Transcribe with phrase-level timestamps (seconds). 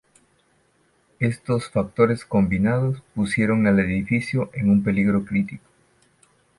[1.19, 5.63] Estos factores combinados pusieron al edificio en un peligro crítico.